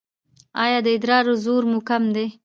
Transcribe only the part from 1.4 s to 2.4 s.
زور مو کم دی؟